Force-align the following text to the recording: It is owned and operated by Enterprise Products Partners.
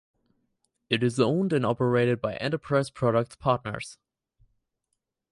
It 0.89 1.03
is 1.03 1.19
owned 1.19 1.53
and 1.53 1.63
operated 1.63 2.21
by 2.21 2.33
Enterprise 2.37 2.89
Products 2.89 3.35
Partners. 3.35 3.99